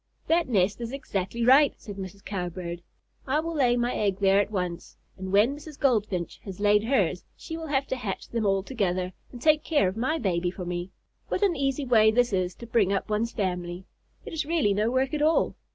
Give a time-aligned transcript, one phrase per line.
[0.25, 2.25] "That nest is exactly right," said Mrs.
[2.25, 2.81] Cowbird.
[3.27, 5.79] "I will lay my egg there at once, and when Mrs.
[5.79, 9.87] Goldfinch has laid hers she will have to hatch them all together and take care
[9.87, 10.89] of my baby for me.
[11.27, 13.85] What an easy way this is to bring up one's family!
[14.25, 15.53] It is really no work at all!